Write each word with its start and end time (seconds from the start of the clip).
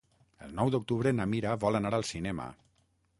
El 0.45 0.55
nou 0.59 0.69
d'octubre 0.75 1.11
na 1.17 1.27
Mira 1.33 1.53
vol 1.65 1.79
anar 1.81 1.91
al 1.99 2.09
cinema. 2.13 2.49